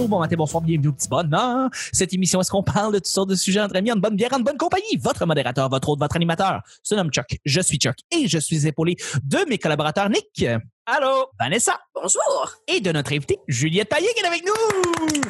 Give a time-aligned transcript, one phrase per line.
[0.00, 1.68] bonjour, bon matin, bonsoir, bienvenue au petit bonheur.
[1.92, 4.32] Cette émission, est-ce qu'on parle de toutes sortes de sujets entre amis, en bonne bière,
[4.32, 4.96] en bonne compagnie?
[4.98, 7.38] Votre modérateur, votre hôte, votre animateur se nomme Chuck.
[7.44, 10.46] Je suis Chuck et je suis épaulé de mes collaborateurs Nick.
[10.86, 11.26] Allô?
[11.38, 11.78] Vanessa.
[11.94, 12.50] Bonjour.
[12.66, 15.20] Et de notre invitée, Juliette Payet qui est avec nous.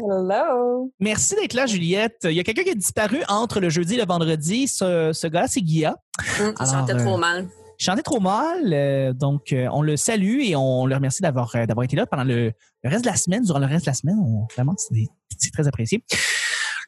[0.00, 0.92] Hello.
[1.00, 2.20] Merci d'être là, Juliette.
[2.22, 4.68] Il y a quelqu'un qui a disparu entre le jeudi et le vendredi.
[4.68, 5.96] Ce, ce gars, c'est Guilla.
[6.20, 7.48] Il chantait Alors, trop euh, mal.
[7.80, 11.64] Chantait trop mal, euh, donc euh, on le salue et on le remercie d'avoir euh,
[11.64, 13.44] d'avoir été là pendant le, le reste de la semaine.
[13.44, 16.02] Durant le reste de la semaine, on, vraiment, c'est très apprécié.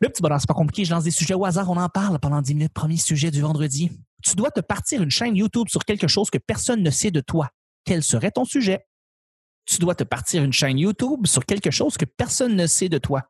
[0.00, 0.84] Le petit bonheur, c'est pas compliqué.
[0.84, 2.72] Je lance des sujets au hasard, on en parle pendant 10 minutes.
[2.72, 3.92] Premier sujet du vendredi.
[4.24, 7.20] Tu dois te partir une chaîne YouTube sur quelque chose que personne ne sait de
[7.20, 7.50] toi.
[7.84, 8.84] Quel serait ton sujet?
[9.66, 12.98] Tu dois te partir une chaîne YouTube sur quelque chose que personne ne sait de
[12.98, 13.22] toi.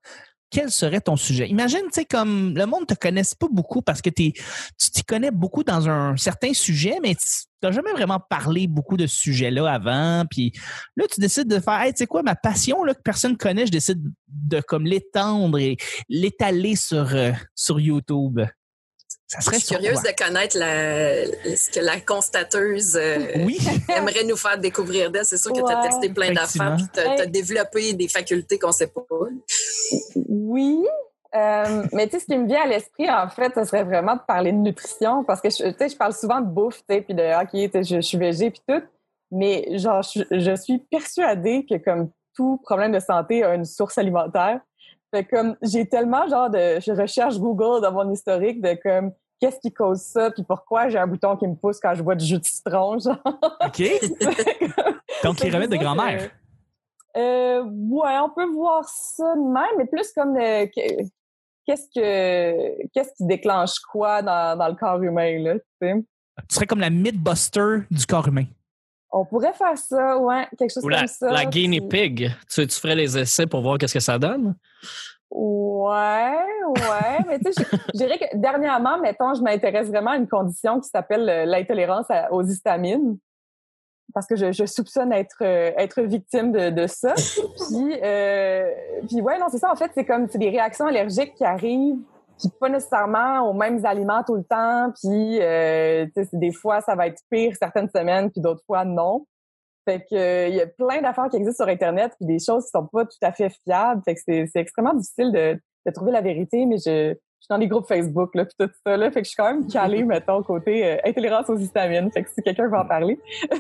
[0.51, 1.49] Quel serait ton sujet?
[1.49, 4.33] Imagine, tu sais, comme le monde te connaisse pas beaucoup parce que t'es,
[4.79, 8.97] tu t'y connais beaucoup dans un certain sujet, mais tu n'as jamais vraiment parlé beaucoup
[8.97, 10.25] de ce sujet-là avant.
[10.29, 10.53] Puis
[10.97, 13.67] là, tu décides de faire, hey, tu sais quoi, ma passion là, que personne connaît,
[13.67, 15.77] je décide de comme l'étendre et
[16.09, 18.41] l'étaler sur, euh, sur YouTube.
[19.31, 23.59] Ça Je serait suis sur curieuse de connaître la, ce que la constateuse euh, Oui,
[23.97, 25.25] aimerait nous faire découvrir d'elle.
[25.25, 27.31] C'est sûr que tu as Ouais, testé plein d'affaires puis tu as, Hey.
[27.31, 29.03] développé des facultés qu'on sait pas.
[30.29, 30.85] Oui.
[31.35, 34.17] euh, mais tu sais, ce qui me vient à l'esprit, en fait, ce serait vraiment
[34.17, 36.97] de parler de nutrition parce que je, tu sais, je parle souvent de bouffe, tu
[36.97, 38.83] sais, puis de OK, je, je suis végé puis tout.
[39.31, 43.97] Mais genre, je, je suis persuadée que comme tout problème de santé a une source
[43.97, 44.61] alimentaire.
[45.13, 49.59] Fait comme j'ai tellement genre de je recherche Google dans mon historique de comme qu'est-ce
[49.59, 52.25] qui cause ça puis pourquoi j'ai un bouton qui me pousse quand je bois du
[52.25, 53.17] jus de citron genre.
[53.67, 53.83] OK.
[55.25, 56.31] Donc, les remèdes de grand-mère.
[57.17, 61.03] Euh, ouais, on peut voir ça de même, mais plus comme de- que-
[61.67, 65.95] qu'est-ce que qu'est-ce qui déclenche quoi dans, dans le corps humain là, tu sais?
[66.49, 68.45] Tu serais comme la Mythbuster du corps humain.
[69.13, 71.31] On pourrait faire ça, ouais, quelque chose Ou la, comme ça.
[71.33, 72.31] la guinea pig.
[72.49, 74.55] Tu, tu ferais les essais pour voir qu'est-ce que ça donne?
[75.31, 77.65] Ouais, ouais, mais tu sais,
[77.95, 82.07] je, dirais que dernièrement, mettons, je m'intéresse vraiment à une condition qui s'appelle euh, l'intolérance
[82.33, 83.17] aux histamines.
[84.13, 87.15] Parce que je, je soupçonne être euh, être victime de, de ça.
[87.15, 88.69] Puis, euh,
[89.09, 89.71] puis ouais, non, c'est ça.
[89.71, 92.01] En fait, c'est comme c'est des réactions allergiques qui arrivent,
[92.41, 94.93] puis pas nécessairement aux mêmes aliments tout le temps.
[95.01, 99.27] Puis, euh, des fois, ça va être pire certaines semaines, puis d'autres fois non.
[99.87, 102.71] Fait que il y a plein d'affaires qui existent sur Internet, puis des choses qui
[102.71, 104.03] sont pas tout à fait fiables.
[104.05, 107.49] Fait que c'est c'est extrêmement difficile de, de trouver la vérité, mais je, je suis
[107.49, 109.11] dans les groupes Facebook, là, puis tout ça, là.
[109.11, 112.11] Fait que je suis quand même calée, mettons, côté euh, intolérance aux histamines.
[112.13, 113.19] Fait que si quelqu'un veut en parler.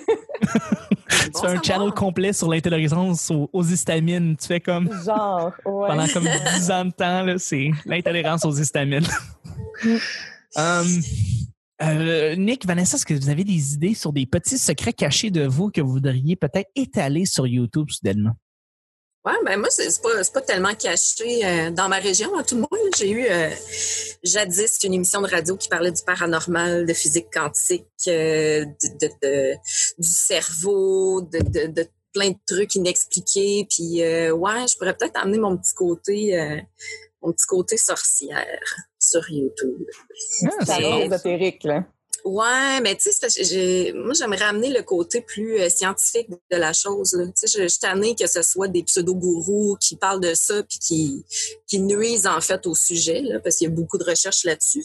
[1.22, 1.64] Tu Bon fais un savoir.
[1.64, 4.36] channel complet sur l'intolérance aux, aux histamines.
[4.36, 5.88] Tu fais comme Genre, ouais.
[5.88, 6.24] pendant comme
[6.56, 9.06] 10 ans de temps, là, c'est l'intolérance aux histamines.
[10.56, 10.86] Um,
[11.82, 15.46] euh, Nick, Vanessa, est-ce que vous avez des idées sur des petits secrets cachés de
[15.46, 18.32] vous que vous voudriez peut-être étaler sur YouTube soudainement?
[19.24, 22.42] Ouais, ben moi, c'est c'est pas, c'est pas tellement caché euh, dans ma région, à
[22.42, 22.90] tout le moins.
[22.96, 23.50] J'ai eu euh,
[24.24, 29.12] jadis une émission de radio qui parlait du paranormal, de physique quantique, euh, de, de-
[29.22, 29.54] de-
[29.98, 33.66] du cerveau, de, de, de plein de trucs inexpliqués.
[33.68, 36.56] Puis euh, ouais, je pourrais peut-être amener mon petit côté, euh,
[37.20, 38.46] mon petit côté sorcière
[38.98, 39.84] sur YouTube.
[40.46, 41.84] Ah, Ça c'est ésotérique, là.
[42.24, 47.10] Ouais, mais tu sais, moi, j'aimerais amener le côté plus euh, scientifique de la chose.
[47.10, 51.24] Tu sais, je, suis que ce soit des pseudo-gourous qui parlent de ça puis qui,
[51.66, 54.84] qui nuisent en fait au sujet, là, parce qu'il y a beaucoup de recherches là-dessus.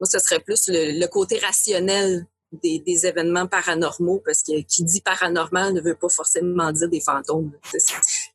[0.00, 2.26] Moi, ce serait plus le, le côté rationnel
[2.62, 7.00] des, des événements paranormaux, parce que qui dit paranormal ne veut pas forcément dire des
[7.00, 7.52] fantômes.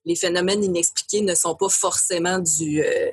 [0.05, 3.09] Les phénomènes inexpliqués ne sont pas forcément du euh,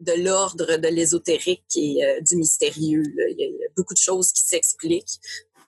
[0.00, 3.02] de l'ordre de l'ésotérique et euh, du mystérieux.
[3.30, 5.20] Il y, a, beaucoup de choses qui s'expliquent.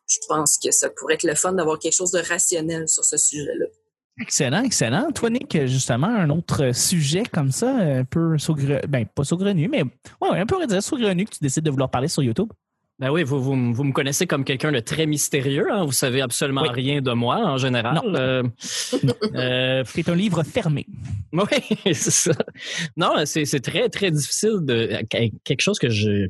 [0.06, 3.16] Je pense que ça pourrait être le fun d'avoir quelque chose de rationnel sur ce
[3.16, 3.66] sujet-là.
[4.20, 5.10] Excellent, excellent.
[5.12, 9.82] Toi, Nick, justement, un autre sujet comme ça, un peu saugrenu, ben pas saugrenu, mais
[9.82, 12.50] ouais, un peu on saugrenu que tu décides de vouloir parler sur YouTube.
[13.00, 15.72] Ben oui, vous, vous, vous me connaissez comme quelqu'un de très mystérieux.
[15.72, 15.84] Hein?
[15.86, 16.68] Vous savez absolument Oui.
[16.70, 17.98] rien de moi en général.
[18.04, 18.42] Euh,
[19.34, 20.86] euh, C'est un livre fermé.
[21.32, 21.44] oui,
[21.94, 22.32] c'est ça.
[22.98, 24.98] Non, c'est c'est très, très difficile de.
[25.08, 26.28] Quelque chose que je.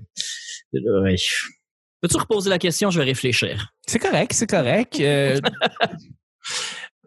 [0.73, 2.89] Peux-tu reposer la question?
[2.91, 3.73] Je vais réfléchir.
[3.87, 5.01] C'est correct, c'est correct.
[5.01, 5.41] Euh,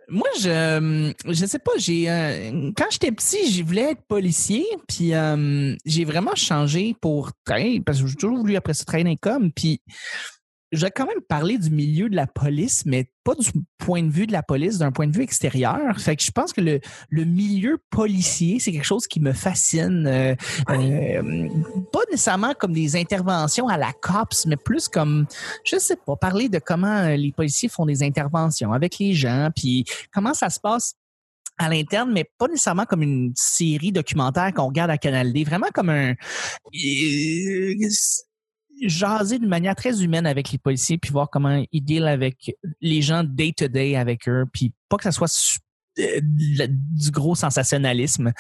[0.10, 5.14] moi, je je sais pas, j'ai euh, quand j'étais petit, je voulais être policier, puis
[5.14, 9.16] euh, j'ai vraiment changé pour travailler parce que j'ai toujours voulu après ça travailler dans
[9.16, 9.82] coms, puis
[10.74, 14.10] je vais quand même parler du milieu de la police, mais pas du point de
[14.10, 16.00] vue de la police, d'un point de vue extérieur.
[16.00, 16.80] Fait que je pense que le,
[17.10, 20.08] le milieu policier, c'est quelque chose qui me fascine.
[20.08, 20.36] Euh,
[20.70, 21.50] euh,
[21.92, 25.28] pas nécessairement comme des interventions à la COPS, mais plus comme,
[25.64, 29.50] je sais pas, parler de comment euh, les policiers font des interventions avec les gens,
[29.56, 30.96] puis comment ça se passe
[31.58, 35.68] à l'interne, mais pas nécessairement comme une série documentaire qu'on regarde à Canal D, vraiment
[35.74, 36.16] comme un euh,
[38.82, 43.02] jaser d'une manière très humaine avec les policiers, puis voir comment ils deal avec les
[43.02, 45.32] gens day to day avec eux, puis pas que ça soit
[46.00, 48.32] euh, du gros sensationnalisme.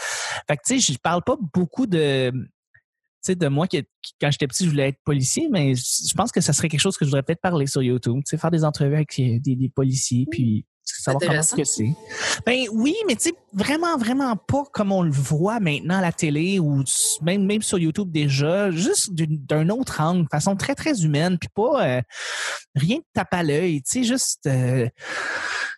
[0.47, 3.81] Fait que tu sais, je parle pas beaucoup de tu sais, de moi qui,
[4.19, 6.97] quand j'étais petit, je voulais être policier, mais je pense que ça serait quelque chose
[6.97, 9.69] que je voudrais peut-être parler sur YouTube, tu sais, faire des entrevues avec des, des
[9.69, 11.93] policiers, puis savoir comment que c'est?
[12.45, 16.11] Ben oui, mais tu sais, vraiment, vraiment pas comme on le voit maintenant à la
[16.11, 16.83] télé ou
[17.21, 21.49] même, même sur YouTube déjà, juste d'un autre angle, de façon très, très humaine, puis
[21.53, 22.01] pas euh,
[22.75, 24.87] rien de tape à l'œil, tu sais, juste euh,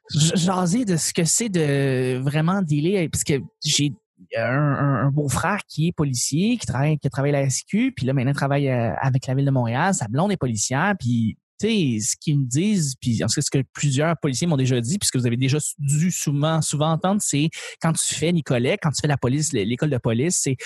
[0.10, 3.94] jaser de ce que c'est de vraiment dealer, parce que j'ai
[4.38, 8.14] un, un, beau-frère qui est policier, qui travaille, qui travaille à la SQ, puis là
[8.14, 9.94] maintenant travaille euh, avec la ville de Montréal.
[9.94, 14.18] Sa blonde est policière, puis sais, ce qu'ils me disent, puis en ce que plusieurs
[14.18, 17.50] policiers m'ont déjà dit, puisque vous avez déjà dû souvent, souvent entendre, c'est
[17.82, 20.58] quand tu fais Nicolet, quand tu fais la police, l'école de police, c'est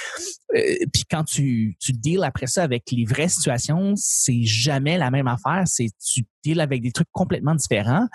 [0.55, 5.11] euh, puis quand tu tu deals après ça avec les vraies situations, c'est jamais la
[5.11, 5.63] même affaire.
[5.65, 8.07] C'est tu deals avec des trucs complètement différents.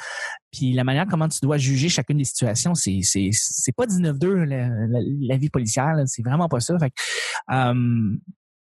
[0.50, 4.44] Puis la manière comment tu dois juger chacune des situations, c'est c'est c'est pas 19-2
[4.44, 4.68] la,
[5.20, 6.78] la, vie policière, c'est vraiment pas ça.
[6.78, 6.92] Fait
[7.50, 8.16] euh,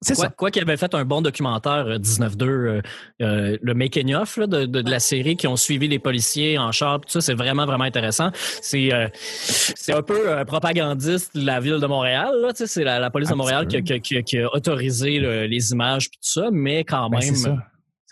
[0.05, 2.83] c'est quoi, quoi qu'il avait fait un bon documentaire 19-2, euh, euh,
[3.23, 7.01] euh, le making of de, de, la série qui ont suivi les policiers en char,
[7.01, 8.31] tout ça, c'est vraiment vraiment intéressant.
[8.35, 12.35] C'est c'est un peu propagandiste de la ville de Montréal.
[12.41, 16.19] Là, c'est la, la police de Montréal qui, qui, qui, a autorisé les images puis
[16.19, 17.63] tout ça, mais quand ben, même.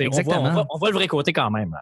[0.01, 1.77] On voit, on, voit, le vrai côté quand même.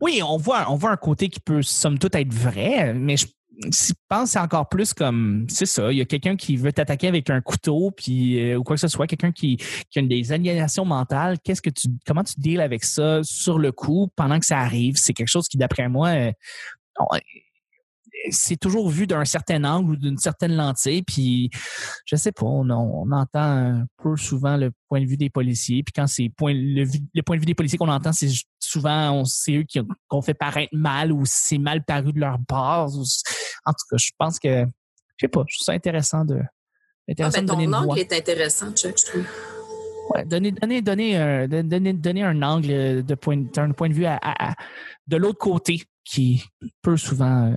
[0.00, 3.26] Oui, on voit, on voit un côté qui peut somme toute être vrai, mais je
[3.62, 7.08] je pense c'est encore plus comme c'est ça il y a quelqu'un qui veut t'attaquer
[7.08, 9.58] avec un couteau puis euh, ou quoi que ce soit quelqu'un qui,
[9.90, 13.72] qui a des aliénations mentales qu'est-ce que tu comment tu deals avec ça sur le
[13.72, 14.96] coup pendant que ça arrive?
[14.96, 16.32] C'est quelque chose qui d'après moi euh,
[18.30, 21.02] c'est toujours vu d'un certain angle ou d'une certaine lentille.
[21.02, 21.50] Puis,
[22.06, 25.82] je sais pas, on, entend un peu souvent le point de vue des policiers.
[25.82, 29.56] Puis quand c'est point, le, point de vue des policiers qu'on entend, c'est souvent c'est
[29.56, 29.80] eux qui
[30.10, 33.22] ont fait paraître mal ou c'est mal paru de leur base.
[33.64, 34.64] en tout cas, je pense que,
[35.16, 36.40] je sais pas, je trouve ça intéressant de.
[37.08, 39.26] Intéressant ah, ben, ton angle est intéressant, Chuck, je trouve.
[40.10, 44.06] Ouais, donner, donner, donner, un, donner, donner un angle de point, un point de vue
[44.06, 44.54] à,
[45.06, 46.44] de l'autre côté qui
[46.82, 47.54] peut souvent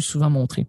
[0.00, 0.66] souvent montrer.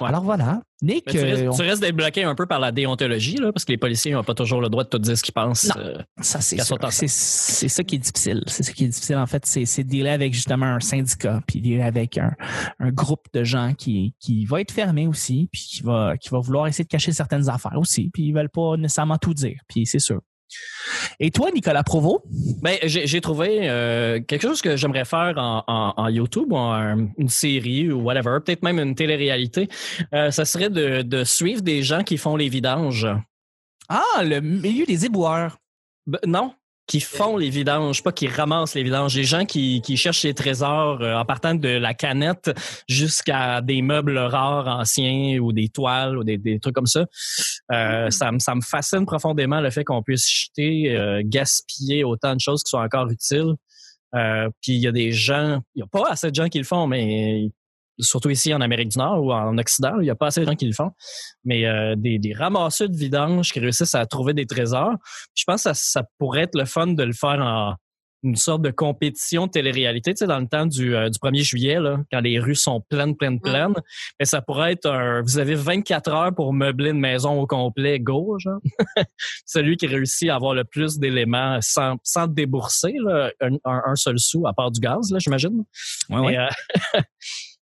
[0.00, 0.60] Alors voilà.
[0.82, 1.06] Nick.
[1.06, 4.22] tu, restes, euh, débloqué un peu par la déontologie, là, parce que les policiers n'ont
[4.22, 5.70] pas toujours le droit de te dire ce qu'ils pensent.
[5.76, 8.42] Euh, ça, c'est C'est ça qui est difficile.
[8.46, 9.46] C'est ça qui est difficile, en fait.
[9.46, 12.34] C'est dealer avec justement un syndicat, puis dealer avec un,
[12.90, 16.66] groupe de gens qui, qui va être fermé aussi, puis qui va, qui va vouloir
[16.66, 19.58] essayer de cacher certaines affaires aussi, puis ils veulent pas nécessairement tout dire.
[19.68, 20.20] Puis c'est sûr.
[21.20, 22.22] Et toi, Nicolas Provo?
[22.62, 27.90] Ben, j'ai trouvé euh, quelque chose que j'aimerais faire en, YouTube ou en une série
[27.90, 29.68] ou whatever, peut-être même une télé-réalité.
[30.12, 33.06] Euh, ça serait de, de, suivre des gens qui font les vidanges.
[33.88, 35.58] Ah, le milieu des éboueurs.
[36.06, 36.52] Ben, non,
[36.86, 39.16] qui font les vidanges, pas qui ramassent les vidanges.
[39.16, 42.50] Les gens qui, qui cherchent les trésors euh, en partant de la canette
[42.88, 47.06] jusqu'à des meubles rares anciens ou des toiles ou des, des trucs comme ça.
[47.72, 48.10] Euh, mm-hmm.
[48.10, 52.40] ça, me, ça me fascine profondément le fait qu'on puisse jeter, euh, gaspiller autant de
[52.40, 53.54] choses qui sont encore utiles.
[54.12, 56.64] puis il y a des gens, il y a pas assez de gens qui le
[56.64, 57.50] font, mais
[57.98, 60.46] surtout ici en Amérique du Nord ou en Occident, il n'y a pas assez de
[60.46, 60.90] gens qui le font,
[61.44, 64.94] mais euh, des, des ramasseurs de vidanges qui réussissent à trouver des trésors.
[65.34, 67.74] Je pense que ça, pourrait être le fun de le faire en
[68.22, 71.44] une sorte de compétition de télé-réalité, tu sais, dans le temps du, euh, du 1er
[71.44, 73.74] juillet, là, quand les rues sont pleines, pleines, pleines.
[74.18, 78.00] Mais ça pourrait être un, vous avez 24 heures pour meubler une maison au complet,
[78.00, 78.58] go, genre.
[79.46, 83.30] Celui qui réussit à avoir le plus d'éléments sans, sans débourser, là,
[83.64, 85.64] un, seul sou à part du gaz, là, j'imagine.
[86.10, 86.38] Ouais, ouais.
[86.38, 87.00] Euh,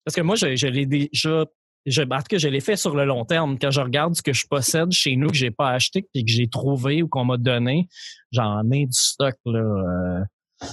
[0.09, 1.45] Parce que moi, je, je l'ai déjà.
[1.85, 3.59] Je, en tout cas, je l'ai fait sur le long terme.
[3.59, 6.31] Quand je regarde ce que je possède chez nous, que j'ai pas acheté, puis que
[6.31, 7.89] j'ai trouvé ou qu'on m'a donné,
[8.33, 10.67] j'en ai du stock là, euh,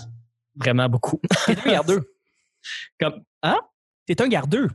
[0.55, 1.19] vraiment beaucoup.
[1.47, 2.13] T'es un gardeux.
[3.01, 3.59] Comme, hein?
[4.05, 4.69] T'es un gardeux.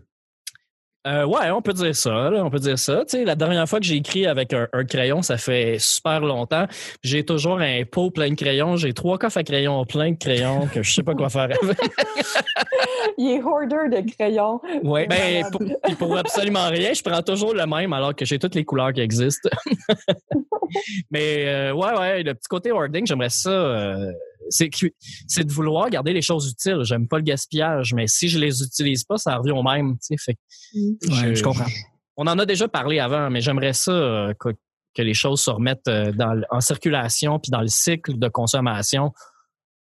[1.06, 2.30] Euh, ouais, on peut dire ça.
[2.30, 3.04] on peut dire ça.
[3.06, 6.66] Tu sais, la dernière fois que j'ai écrit avec un, crayon, ça fait super longtemps.
[7.02, 8.76] J'ai toujours un pot plein de crayons.
[8.76, 11.58] J'ai trois coffres à crayons plein de crayons que je sais pas quoi faire avec.
[13.18, 14.60] Il est hoarder de crayons.
[14.82, 15.06] Ouais.
[15.06, 15.62] Ben, pour,
[15.96, 19.00] pour, absolument rien, je prends toujours le même alors que j'ai toutes les couleurs qui
[19.00, 19.48] existent.
[21.10, 23.50] Mais euh, ouais, ouais, le petit côté hoarding, j'aimerais ça.
[23.50, 24.12] Euh,
[24.50, 24.68] c'est
[25.26, 26.80] c'est de vouloir garder les choses utiles.
[26.82, 29.96] J'aime pas le gaspillage, mais si je les utilise pas, ça revient au même.
[30.18, 30.36] Fait,
[30.74, 31.34] mm.
[31.34, 31.66] je, comprends.
[32.16, 34.50] On en a déjà parlé avant, mais j'aimerais ça euh, que,
[34.98, 39.12] les choses se remettent euh, dans, en circulation puis dans le cycle de consommation.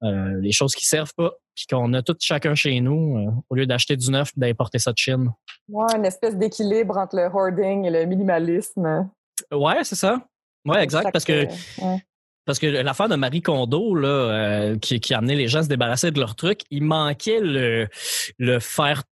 [0.03, 3.55] Euh, les choses qui servent pas, puis qu'on a tout chacun chez nous, euh, au
[3.55, 5.31] lieu d'acheter du neuf d'importer ça de Chine.
[5.67, 9.09] Ouais, une espèce d'équilibre entre le hoarding et le minimalisme.
[9.51, 10.21] Ouais, c'est ça.
[10.65, 12.03] Ouais, exact, parce que ouais.
[12.47, 15.63] Parce que l'affaire de Marie Kondo là, euh, qui, qui a amené les gens à
[15.63, 19.03] se débarrasser de leurs trucs, il manquait le faire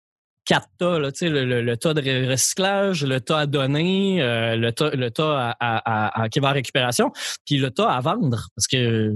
[0.45, 4.71] quatre tas, là, le, le, le tas de recyclage, le tas à donner, euh, le
[4.71, 7.11] tas, le tas à, qui va en récupération,
[7.45, 8.47] puis le tas à vendre.
[8.55, 9.13] Parce que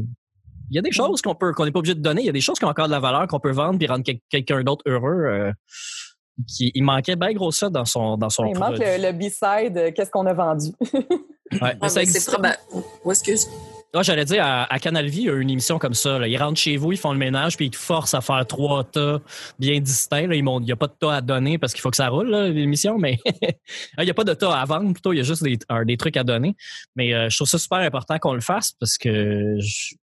[0.71, 2.29] il y a des choses qu'on peut qu'on n'est pas obligé de donner, il y
[2.29, 4.19] a des choses qui ont encore de la valeur qu'on peut vendre puis rendre quel-
[4.29, 5.23] quelqu'un d'autre heureux.
[5.25, 5.51] euh,
[6.47, 9.77] qui, il manquait bien gros ça dans son dans son Il manque le, le B-side,
[9.77, 10.69] euh, qu'est-ce qu'on a vendu?
[11.53, 12.37] Ouais, mais Ouais, ça existe.
[13.03, 13.47] Oh, excuse.
[13.95, 16.19] Ah, j'allais dire, à, à Canal Vie, il y a une émission comme ça.
[16.19, 16.27] Là.
[16.27, 18.83] Ils rentrent chez vous, ils font le ménage, puis ils te forcent à faire trois
[18.83, 19.19] tas
[19.57, 20.27] bien distincts.
[20.27, 20.35] Là.
[20.35, 22.07] Ils m'ont- Il n'y a pas de tas à donner parce qu'il faut que ça
[22.09, 23.17] roule, l'émission, mais
[23.97, 25.85] il n'y a pas de tas à vendre, plutôt, il y a juste des, un-
[25.85, 26.55] des trucs à donner.
[26.95, 29.95] Mais euh, je trouve ça super important qu'on le fasse parce que je-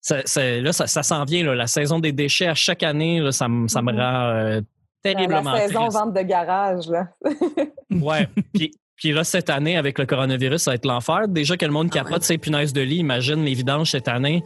[0.00, 3.20] ça, ça- là, ça, ça s'en vient, là, la saison des déchets à chaque année,
[3.20, 4.00] là, ça, me- Mhm.
[4.00, 4.60] rend euh,
[5.04, 5.96] terriblement La saison triste.
[5.98, 7.08] vente de garage, là.
[7.90, 8.28] Ouais.
[8.52, 11.28] Puis, puis là, cette année, avec le coronavirus, ça va être l'enfer.
[11.28, 12.20] Déjà que le monde Ah capote ouais.
[12.22, 14.42] ses punaises de lit, imagine les vidanges cette année.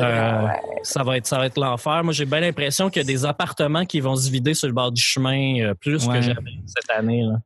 [0.00, 0.52] Euh, ouais.
[0.82, 2.02] ça va être ça va être l'enfer.
[2.04, 4.74] Moi, j'ai bien l'impression qu'il y a des appartements qui vont se vider sur le
[4.74, 6.16] bord du chemin euh, plus Ouais.
[6.16, 7.22] que jamais cette année.
[7.22, 7.36] Là.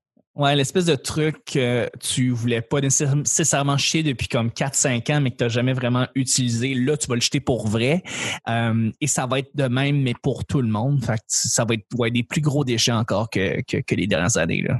[0.40, 5.20] Ouais, l'espèce de truc que tu voulais pas nécessaire- nécessairement jeter depuis comme 4-5 ans,
[5.20, 6.72] mais que tu n'as jamais vraiment utilisé.
[6.74, 8.02] Là, tu vas le jeter pour vrai.
[8.48, 11.04] Euh, et ça va être de même, mais pour tout le monde.
[11.04, 14.06] Fait que ça va être ouais, des plus gros déchets encore que, que, que les
[14.06, 14.62] dernières années.
[14.66, 14.78] Là.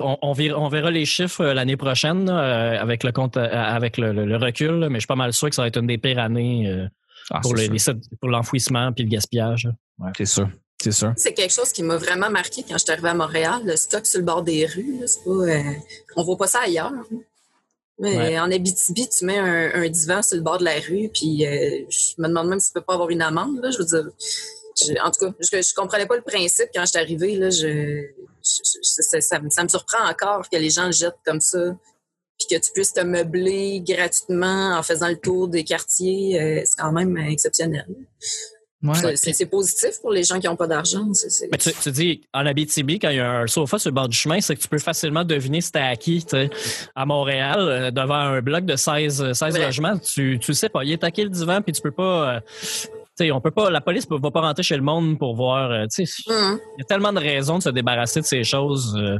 [0.00, 3.48] On, on verra, on verra les chiffres euh, l'année prochaine euh, avec le compte euh,
[3.52, 5.68] avec le, le- le recul, là, mais je suis pas mal sûr que ça va
[5.68, 6.88] être une des pires années euh,
[7.30, 7.60] Ah, pour, le-
[8.30, 9.68] l'enfouissement puis le gaspillage.
[10.16, 10.48] C'est sûr.
[10.92, 11.12] C'est sûr.
[11.16, 13.60] C'est quelque chose qui m'a vraiment marqué quand je suis arrivée à Montréal.
[13.64, 15.62] Le stock sur le bord des rues, là, c'est pas, euh,
[16.16, 16.92] on voit pas ça ailleurs.
[16.92, 17.04] hein.
[17.98, 18.38] Mais Ouais.
[18.38, 21.84] en Abitibi, tu mets un, un divan sur le bord de la rue, puis euh,
[21.88, 23.58] je me demande même si tu peux pas avoir une amende.
[23.62, 24.06] Là, je veux dire,
[24.78, 27.36] je- en tout cas, je, je comprenais pas le principe quand je suis arrivée.
[27.36, 27.58] Là, je,
[28.44, 31.40] je- je- ça, ça me- ça me surprend encore que les gens le jettent comme
[31.40, 31.74] ça,
[32.38, 36.38] puis que tu puisses te meubler gratuitement en faisant le tour des quartiers.
[36.38, 37.86] euh, c'est quand même exceptionnel.
[38.92, 39.16] Ouais.
[39.16, 41.06] C'est- positif pour les gens qui n'ont pas d'argent.
[41.50, 44.08] Mais tu, tu dis, en Abitibi, quand il y a un sofa sur le bord
[44.08, 46.22] du chemin, c'est que tu peux facilement deviner si t'es à qui.
[46.24, 46.50] tu sais.
[46.94, 49.66] À Montréal, euh, devant un bloc de 16, 16 Vrai.
[49.66, 50.84] logements, tu, tu sais pas.
[50.84, 52.36] Il est qui le divan, puis tu peux pas...
[52.36, 52.40] euh,
[53.18, 55.34] tu sais, on peut pas, la police ne va pas rentrer chez le monde pour
[55.36, 55.70] voir.
[55.70, 56.58] euh, tu sais, Hum.
[56.76, 58.94] il y a tellement de raisons de se débarrasser de ces choses.
[58.98, 59.18] euh,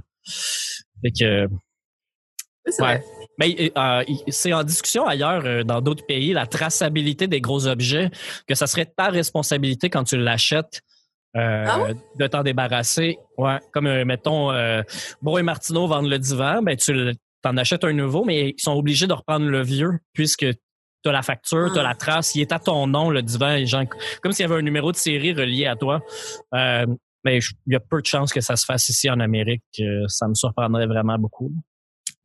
[1.02, 1.48] fait que, ouais.
[2.78, 3.04] vrai.
[3.38, 7.66] Mais euh, il- c'est en discussion ailleurs, euh, dans d'autres pays, la traçabilité des gros
[7.66, 8.10] objets,
[8.46, 10.80] que ça serait ta responsabilité quand tu l'achètes.
[11.36, 11.88] euh, Ah
[12.18, 13.18] de t'en débarrasser.
[13.36, 14.80] Ouais, comme euh, mettons euh,
[15.20, 17.12] Bro et Martineau vendent le divan, ben tu
[17.42, 21.12] t'en achètes un nouveau, mais ils sont obligés de reprendre le vieux puisque tu as
[21.12, 21.88] la facture, tu as Ah.
[21.88, 23.62] la trace, il est à ton nom le divan,
[24.22, 26.00] comme s'il y avait un numéro de série relié à toi.
[26.54, 26.86] Euh,
[27.22, 29.62] mais je- il y a peu de chances que ça se fasse ici en Amérique.
[29.80, 31.52] euh, ça me surprendrait vraiment beaucoup.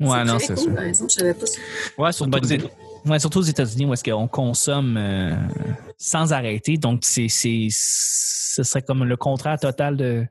[0.09, 0.75] Ouais, non, c'est cool, sûr.
[0.75, 1.59] Par exemple, je savais pas ça.
[1.97, 5.35] Ouais, Surtout aux- ouais, surtout aux États-Unis où est-ce qu'on consomme euh,
[5.97, 6.77] sans arrêter.
[6.77, 10.25] Donc, c'est, c'est, ce serait comme le contraire total de,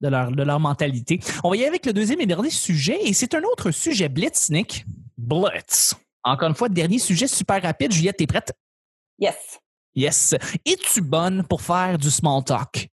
[0.00, 1.20] de, leur, de leur mentalité.
[1.44, 2.98] On va y aller avec le deuxième et dernier sujet.
[3.02, 4.84] Et c'est un autre sujet blitz, Nick.
[5.18, 5.94] Blitz.
[6.22, 7.92] Encore une fois, dernier sujet super rapide.
[7.92, 8.52] Juliette, t'es prête?
[9.18, 9.58] Yes.
[9.94, 10.34] Yes.
[10.64, 12.88] Es-tu bonne pour faire du small talk?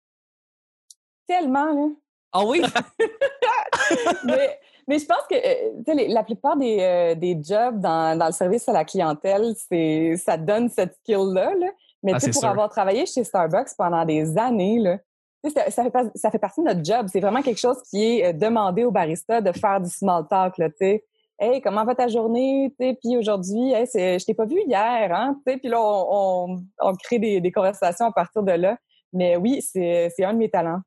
[1.29, 1.89] Tellement, là.
[2.33, 2.61] Ah oui?
[4.25, 7.81] mais, mais je pense que euh, tu sais, les- la plupart des, euh, des jobs
[7.81, 11.53] dans, dans le service à la clientèle, c'est ça donne cette skill-là.
[11.59, 11.67] là.
[12.03, 12.51] Mais Ah, tu sais, c'est pour sûr.
[12.51, 14.99] avoir travaillé chez Starbucks pendant des années, là,
[15.45, 17.07] tu sais, ça, ça fait, pas- ça fait partie de notre job.
[17.13, 20.59] C'est vraiment quelque chose qui est euh, demandé au barista de faire du small talk.
[20.59, 21.05] Là, tu sais.
[21.39, 22.73] Hey, comment va ta journée?
[22.81, 25.13] Tu sais, Puis aujourd'hui, hey, je t'ai pas vu hier.
[25.15, 25.37] Hein?
[25.47, 26.07] Tu sais, Puis là, on,
[26.51, 28.79] on, on crée des, des conversations à partir de là.
[29.13, 30.81] Mais oui, c'est c'est un de mes talents.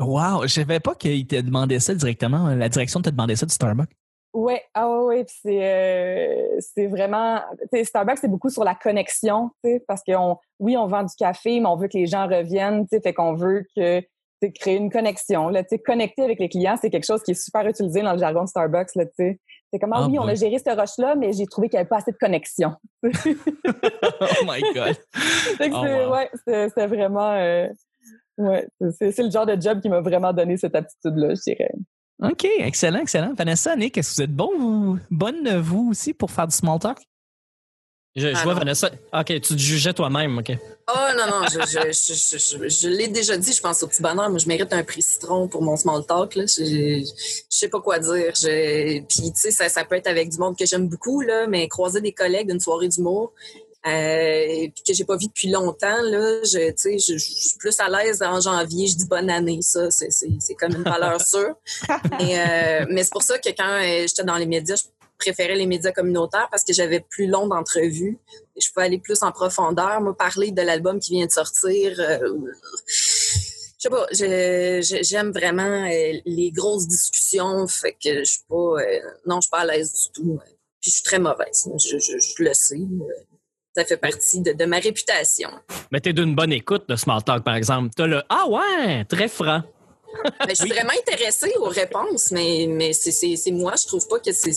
[0.00, 2.48] Wow, je savais pas qu'il te demandait ça directement.
[2.48, 3.90] La direction te demandait ça du Starbucks.
[4.34, 9.50] Ouais, ah ouais, c'est euh, c'est vraiment tu sais Starbucks c'est beaucoup sur la connexion,
[9.64, 12.06] tu sais parce que on oui, on vend du café, mais on veut que les
[12.06, 14.02] gens reviennent, tu sais fait qu'on veut que
[14.60, 17.42] créer une connexion là, tu sais connecter avec les clients, c'est quelque chose qui est
[17.42, 19.40] super utilisé dans le jargon de Starbucks là, tu sais.
[19.72, 21.76] C'est comme ah, Ah, oui, on a géré ce rush là, mais j'ai trouvé qu'il
[21.76, 22.74] n'y avait pas assez de connexion.
[23.02, 23.08] oh
[24.46, 24.96] my God.
[25.58, 26.86] Que Oh, c'est wow.
[26.86, 27.68] ouais, vraiment euh,
[28.38, 28.66] ouais,
[28.98, 31.70] c'est c'est le genre de job qui m'a vraiment donné cette aptitude là, je dirais.
[32.22, 33.32] OK, excellent, excellent.
[33.34, 36.78] Vanessa, Nick, est-ce que vous êtes bon, vous, bonne, vous aussi, pour faire du small
[36.80, 36.98] talk?
[38.16, 38.58] Je, je Ah vois non.
[38.60, 38.90] Vanessa.
[39.12, 40.50] OK, tu te jugeais toi-même, OK.
[40.88, 43.86] Oh non, non, je, je, je, je, je- je l'ai déjà dit, je pense au
[43.86, 44.28] petit bonheur.
[44.30, 46.34] Moi, je mérite un prix citron pour mon small talk.
[46.34, 46.44] Là.
[46.46, 48.32] Je, je, je sais pas quoi dire.
[48.34, 51.46] Je, puis, tu sais, ça, ça peut être avec du monde que j'aime beaucoup, là,
[51.46, 53.32] mais croiser des collègues d'une soirée d'humour,
[53.86, 57.88] euh, puis que j'ai pas vu depuis longtemps, là, je, je, je suis plus à
[57.88, 61.54] l'aise en janvier, je dis bonne année, ça, c'est, c'est, c'est comme une valeur sûre.
[62.18, 64.84] mais, euh, mais c'est pour ça que quand euh, j'étais dans les médias, je
[65.18, 68.18] préférais les médias communautaires parce que j'avais plus long d'entrevues
[68.56, 71.98] et je pouvais aller plus en profondeur, me parler de l'album qui vient de sortir.
[71.98, 72.18] Euh,
[73.78, 74.06] je sais pas,
[75.02, 79.50] j'aime vraiment euh, les grosses discussions, fait que je suis pas, euh, non, je suis
[79.50, 80.38] pas à l'aise du tout.
[80.80, 82.80] Puis je suis très mauvaise, je, je, je le sais.
[83.78, 85.50] Ça fait partie de, de ma réputation.
[85.92, 87.90] Mais t'es d'une bonne écoute de Small Talk, par exemple.
[87.94, 89.62] T'as le Ah ouais, très franc.
[90.24, 94.32] Ben, je suis vraiment intéressée aux réponses, mais, mais c'est moi, je trouve pas que
[94.32, 94.50] c'est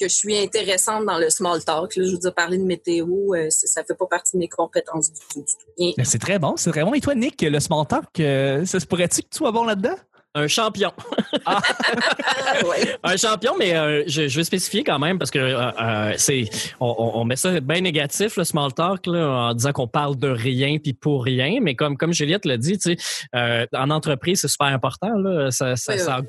[0.00, 1.94] que je suis intéressante dans le small talk.
[1.94, 2.04] Là.
[2.04, 5.20] Je veux dire, parler de météo, euh, ça fait pas partie de mes compétences du
[5.32, 5.44] tout.
[5.76, 6.02] Du tout.
[6.02, 6.94] C'est très bon, c'est très bon.
[6.94, 9.96] Et toi, Nick, le small talk, euh, ça se pourrait-tu que tu sois bon là-dedans?
[10.38, 10.92] Un champion.
[11.44, 11.60] Ah.
[12.64, 12.96] ouais.
[13.02, 16.44] Un champion, mais euh, je, je, vais spécifier quand même parce que euh, euh, c'est
[16.78, 20.28] on, on, met ça bien négatif le small talk là, en disant qu'on parle de
[20.28, 24.48] rien puis pour rien, mais comme comme Juliette l'a dit, tu sais, en entreprise c'est
[24.48, 26.20] super important là, ça, ça, Oui, ça-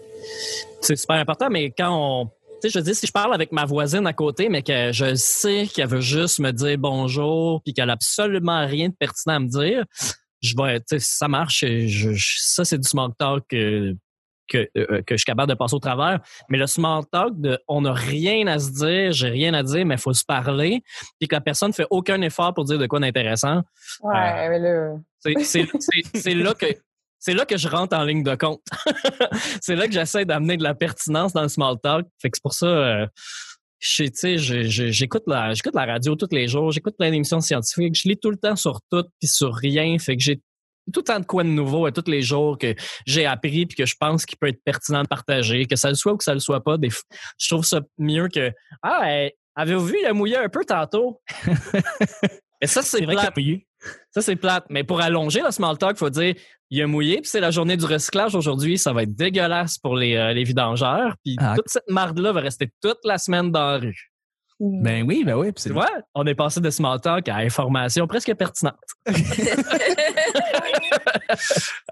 [0.81, 3.63] c'est super important, mais quand on tu sais, je dis, si je parle avec ma
[3.63, 7.89] voisine à côté, mais que je sais qu'elle veut juste me dire bonjour, puis qu'elle
[7.89, 9.85] a absolument rien de pertinent à me dire,
[10.41, 13.95] je vais, tu sais, ça marche, je, je- ça c'est du small talk que,
[14.47, 16.19] que, euh, que je suis capable de passer au travers.
[16.49, 19.85] Mais le small talk de on n'a rien à se dire, j'ai rien à dire,
[19.85, 20.81] mais il faut se parler,
[21.19, 23.61] puis que la personne fait aucun effort pour dire de quoi d'intéressant,
[24.01, 24.95] Ouais, mais là.
[25.43, 25.63] c'est
[26.33, 26.65] là que
[27.21, 28.61] c'est là que je rentre en ligne de compte.
[29.61, 32.07] c'est là que j'essaie d'amener de la pertinence dans le small talk.
[32.21, 33.07] Fait que c'est pour ça, euh,
[33.79, 38.31] j'écoute la, j'écoute la radio tous les jours, j'écoute plein d'émissions scientifiques, je lis tout
[38.31, 39.97] le temps sur tout puis sur rien.
[39.99, 40.41] Fait que j'ai
[40.93, 42.73] tout le temps de quoi de nouveau à tous les jours que
[43.05, 45.95] j'ai appris puis que je pense qu'il peut être pertinent de partager, que ça le
[45.95, 46.77] soit ou que ça le soit pas.
[46.77, 51.21] Des, je trouve ça mieux que ah, hey, avez-vous vu a mouillé un peu tantôt.
[52.61, 53.68] Mais ça c'est vrai que.
[54.11, 54.65] Ça, c'est plate.
[54.69, 56.35] Mais pour allonger le small talk, il faut dire
[56.71, 58.77] il a mouillé, puis c'est la journée du recyclage aujourd'hui.
[58.77, 61.15] Ça va être dégueulasse pour les, euh, les vidangeurs.
[61.23, 61.53] Puis Ah.
[61.55, 64.11] toute cette marde-là va rester toute la semaine dans la rue.
[64.59, 65.51] Ben oui, ben oui.
[65.53, 68.75] puis c'est- Tu vois, on est passé de small talk à information presque pertinente.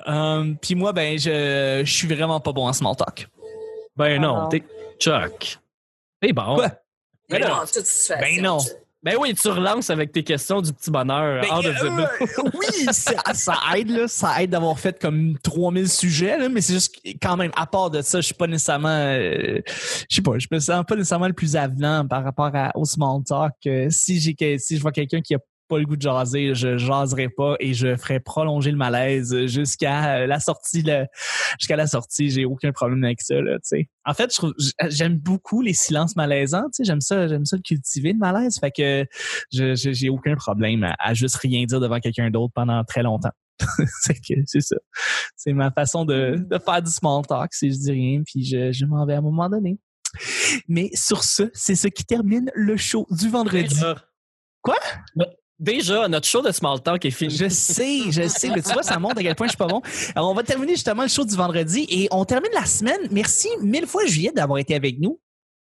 [0.08, 3.28] Euh, Puis moi, ben, je, je suis vraiment pas bon en small talk.
[3.96, 4.50] Ben Ah non, non.
[4.50, 4.64] t'es
[5.00, 5.58] Chuck.
[6.22, 6.56] T'es bon.
[6.56, 6.68] Quoi?
[7.30, 7.62] Mais Ben non, non.
[7.62, 8.28] en toute situation.
[8.36, 8.58] Ben non.
[9.04, 11.42] Ben oui, tu relances avec tes questions du petit bonheur.
[11.42, 12.08] Ben, euh,
[12.56, 14.08] oui, ça, ça aide, là.
[14.08, 17.92] Ça aide d'avoir fait comme 3000 sujets, là, mais c'est juste quand même, à part
[17.92, 19.62] de ça, je suis pas nécessairement, euh,
[20.10, 22.86] je sais pas, je me sens pas nécessairement le plus avenant par rapport à, au
[22.86, 23.54] small talk.
[23.68, 26.78] Euh, si j'ai, si je vois quelqu'un qui a pas le goût de jaser, je
[26.78, 30.84] jaserai pas et je ferai prolonger le malaise jusqu'à euh, la sortie,
[31.60, 32.30] jusqu'à la sortie.
[32.30, 33.58] J'ai aucun problème avec ça, là.
[34.06, 36.84] En fait, je j'aime beaucoup les silences malaisants, tu sais.
[36.86, 38.58] J'aime ça, j'aime ça le cultiver, le malaise.
[38.60, 39.06] Fait que,
[39.52, 43.04] je je- j'ai aucun problème à, à juste rien dire devant quelqu'un d'autre pendant très
[43.04, 43.32] longtemps.
[44.02, 44.76] c'est que c'est ça.
[45.36, 48.72] C'est ma façon de, de faire du small talk, si je dis rien, puis je,
[48.72, 49.80] je m'en vais à un moment donné.
[50.68, 53.76] Mais sur ce, c'est ce qui termine le show du vendredi.
[54.62, 54.76] Quoi?
[55.60, 57.36] Déjà, notre show de small talk est fini.
[57.36, 59.68] Je sais, je sais, mais tu vois, ça montre à quel point je suis pas
[59.68, 59.82] bon.
[60.16, 63.08] Alors, on va terminer justement le show du vendredi et on termine la semaine.
[63.12, 65.20] Merci mille fois, Juliette, d'avoir été avec nous.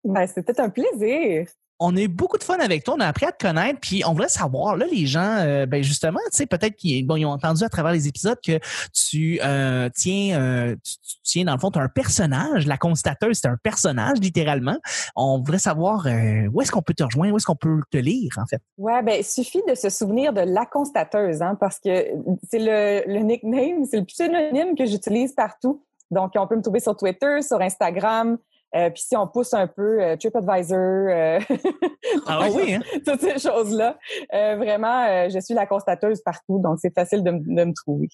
[0.04, 1.46] Ben, c'était un plaisir.
[1.80, 4.02] On a eu beaucoup de fun avec toi, on a appris à te connaître, puis
[4.06, 7.64] on voudrait savoir, là, les gens, euh, ben justement, tu sais, peut-être qu'ils ont entendu
[7.64, 8.60] à travers les épisodes que
[8.92, 13.56] tu euh, tiens, euh, tu, tiens, dans le fond, un personnage, la constateuse, c'est un
[13.56, 14.76] personnage, littéralement.
[15.16, 16.06] On voudrait savoir
[16.52, 18.60] où est-ce qu'on peut te rejoindre, où est-ce qu'on peut te lire, en fait?
[18.76, 22.06] Ouais, ben, suffit de se souvenir de la constateuse, hein, parce que
[22.50, 25.82] c'est le nickname, c'est le pseudonyme que j'utilise partout.
[26.10, 28.36] Donc, on peut me trouver sur Twitter, sur Instagram,
[28.76, 31.40] euh, puis si on pousse un peu, euh, TripAdvisor, euh,
[32.26, 32.80] Ah oui, hein?
[33.06, 33.98] toutes ces choses-là.
[34.32, 38.08] Vraiment, je suis la constateuse partout, donc c'est facile de, me trouver.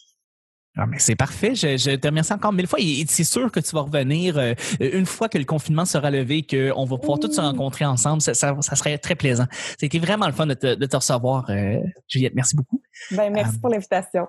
[0.78, 1.54] Ah, mais c'est parfait.
[1.54, 2.78] Je, je te remercie encore mille fois.
[2.80, 6.10] Et, et c'est sûr que tu vas revenir euh, une fois que le confinement sera
[6.10, 8.20] levé, qu'on va pouvoir tous se rencontrer ensemble.
[8.20, 9.46] Ça, ça, ça serait très plaisant.
[9.78, 12.34] C'était vraiment le fun de te, de te recevoir, euh, Juliette.
[12.34, 12.82] Merci beaucoup.
[13.10, 14.26] Ben, merci Euh, pour l'invitation.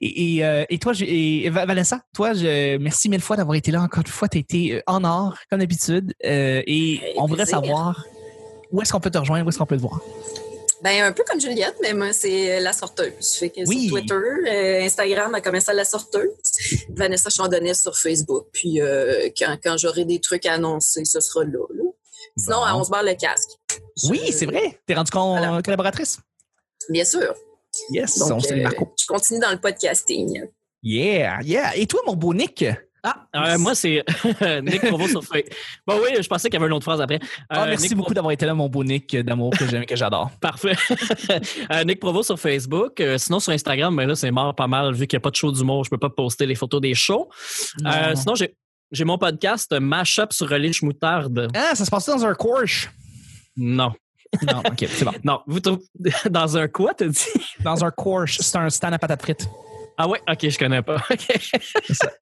[0.00, 3.56] Et, et, euh, et toi, je- et, Va- Vanessa, toi, je, merci mille fois d'avoir
[3.56, 4.28] été là encore une fois.
[4.28, 6.12] Tu as été euh, en or, comme d'habitude.
[6.24, 8.04] Euh, et on voudrait savoir
[8.72, 10.00] où est-ce qu'on peut te rejoindre, où est-ce qu'on peut te voir?
[10.82, 13.12] Ben, un peu comme Juliette, mais moi, c'est la sorteuse.
[13.40, 13.88] Que Oui.
[13.88, 16.30] sur Twitter, euh, Instagram, à commercial la sorteuse.
[16.96, 18.46] Vanessa Chandonnet sur Facebook.
[18.52, 18.80] Puis,
[19.38, 21.50] quand, quand j'aurai des trucs à annoncer, ce sera là.
[21.74, 21.84] là.
[22.36, 22.80] Sinon, Bon.
[22.80, 23.50] On se barre le casque.
[24.02, 24.78] Je- Oui, c'est vrai.
[24.86, 25.60] T'es rendu con- Voilà.
[25.62, 26.18] collaboratrice?
[26.88, 27.34] Bien sûr.
[27.90, 28.94] Yes, Donc, on salue euh, Marco.
[29.00, 30.42] je continue dans le podcasting.
[30.82, 31.76] Yeah, yeah.
[31.76, 32.64] Et toi, mon beau Nick?
[33.02, 34.04] Ah, euh, moi, c'est
[34.62, 35.54] Nick Provo sur Facebook.
[35.86, 37.18] Bon, oui, je pensais qu'il y avait une autre phrase après.
[37.48, 39.96] Ah, Euh, merci Nick beaucoup d'avoir été là, mon beau Nick d'amour que j'aime, que
[39.96, 40.30] j'adore.
[40.40, 40.74] Parfait.
[41.72, 43.00] Euh, Nick Provo sur Facebook.
[43.00, 45.30] Euh, sinon, sur Instagram, mais là, c'est mort pas mal vu qu'il n'y a pas
[45.30, 45.84] de show d'humour.
[45.84, 47.28] Je peux pas poster les photos des shows.
[47.80, 47.90] Non.
[47.90, 48.54] Euh, sinon, j'ai,
[48.92, 51.48] j'ai mon podcast euh, Mashup sur Relish Moutarde.
[51.54, 52.88] Ah, ça se passe dans un course.
[53.56, 53.92] Non.
[54.42, 55.12] Non, ok, c'est bon.
[55.24, 55.40] Non.
[55.46, 55.82] Vous trouvez
[56.30, 57.26] dans un quoi, t'as dit?
[57.60, 59.48] Dans un course, c'est un stand à patates frites.
[59.96, 60.20] Ah ouais?
[60.30, 60.96] Ok, je connais pas.
[61.10, 61.28] OK.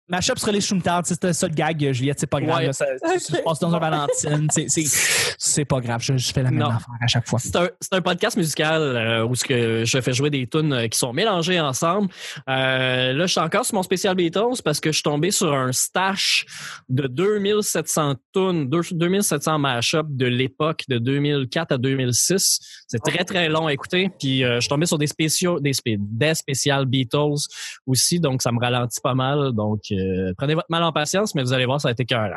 [0.08, 2.58] Mashup sur les choutards, c'était ça le gag, Juliette, c'est pas grave.
[2.58, 2.66] Ouais.
[2.66, 4.48] là, ça, ça se passe dans un Valentine.
[4.50, 6.68] c'est- pas grave, je, je fais la même Non.
[6.70, 7.38] affaire à chaque fois.
[7.38, 10.98] C'est un, un podcast musical euh, où que je fais jouer des tunes euh, qui
[10.98, 12.08] sont mélangées ensemble.
[12.48, 15.52] Euh, là, je suis encore sur mon spécial Beatles parce que je suis tombé sur
[15.52, 16.46] un stash
[16.88, 22.60] de 2700 tunes, deux- 2700 mashups de l'époque de 2004 à 2006.
[22.86, 24.10] C'est très, très long à écouter.
[24.18, 27.46] Puis euh, je suis tombé sur des spéciaux, des, spé- des spéciales Beatles
[27.86, 29.52] aussi, donc ça me ralentit pas mal.
[29.52, 32.30] Donc, euh, prenez votre mal en patience, mais vous allez voir, ça a été cœur.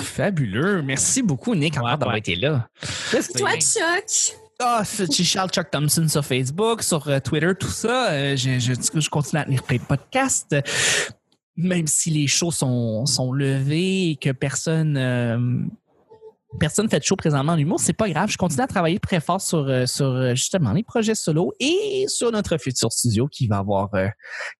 [0.00, 0.82] Fabuleux.
[0.82, 2.18] Merci beaucoup, Nick, encore Ouais, d'avoir ouais.
[2.18, 2.68] été là.
[3.36, 4.36] Toi, Chuck?
[4.60, 8.12] Ah, c'est Charles Chuck Thompson sur Facebook, sur euh, Twitter, tout ça.
[8.12, 10.56] Euh, je, je, je continue à tenir plein de podcasts.
[11.56, 15.38] Même si les shows sont, sont levés et que personne euh,
[16.58, 18.30] personne fait de show présentement en humour, c'est pas grave.
[18.30, 22.06] Je continue à travailler très fort sur, euh, sur euh, justement les projets solo et
[22.08, 24.08] sur notre futur studio qui va avoir euh,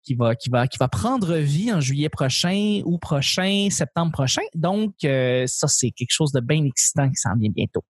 [0.03, 4.43] qui va qui va qui va prendre vie en juillet prochain ou prochain, septembre prochain.
[4.55, 7.85] Donc euh, ça c'est quelque chose de bien excitant qui s'en vient bientôt.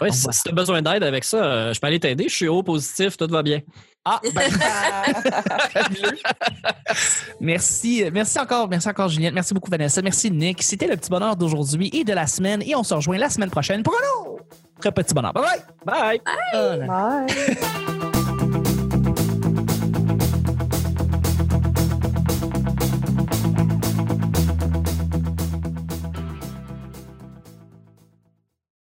[0.00, 2.28] On si tu as besoin d'aide avec ça, je peux aller t'aider.
[2.28, 3.60] Je suis haut positif, tout va bien.
[4.04, 4.42] Ah, ben,
[7.40, 10.62] merci, merci encore, merci encore Juliette, merci beaucoup Vanessa, merci Nick.
[10.62, 13.50] C'était le petit bonheur d'aujourd'hui et de la semaine et on se rejoint la semaine
[13.50, 15.32] prochaine pour un autre petit bonheur.
[15.32, 16.20] Bye bye.
[16.52, 16.86] Bye!
[16.86, 18.04] Bye.